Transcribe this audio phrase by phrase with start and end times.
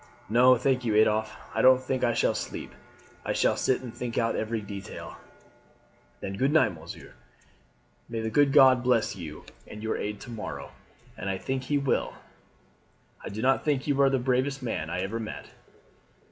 [0.29, 2.73] "No, thank you, Adolphe, I don't think I shall sleep;
[3.23, 5.17] I shall sit and think out every detail."
[6.21, 7.13] "Then good night, monsieur.
[8.09, 10.71] May the good God bless you and aid you to morrow,
[11.15, 12.13] and I think he will!
[13.23, 15.51] I do think you are the bravest man I ever met."